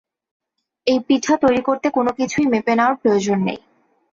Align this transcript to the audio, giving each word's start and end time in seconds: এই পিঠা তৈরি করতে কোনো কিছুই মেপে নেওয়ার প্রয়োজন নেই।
এই 0.87 0.99
পিঠা 1.07 1.33
তৈরি 1.37 1.61
করতে 1.61 1.87
কোনো 1.89 2.11
কিছুই 2.19 2.45
মেপে 2.45 2.73
নেওয়ার 2.75 2.95
প্রয়োজন 3.01 3.37
নেই। 3.47 3.59